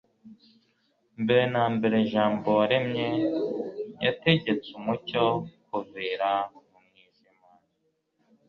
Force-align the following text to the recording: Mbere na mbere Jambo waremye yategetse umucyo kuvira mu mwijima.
Mbere 1.23 1.43
na 1.53 1.63
mbere 1.75 1.97
Jambo 2.11 2.47
waremye 2.59 3.07
yategetse 4.05 4.67
umucyo 4.79 5.23
kuvira 5.67 6.29
mu 6.67 6.79
mwijima. 6.85 7.45